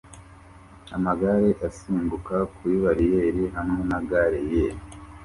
Amagare 0.95 1.49
asimbuka 1.67 2.35
kuri 2.55 2.75
bariyeri 2.83 3.43
hamwe 3.55 3.81
na 3.89 3.99
gare 4.09 4.41
ye 4.53 4.65